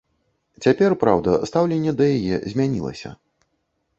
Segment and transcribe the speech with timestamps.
[0.65, 3.09] Цяпер, праўда, стаўленне да яе змянілася.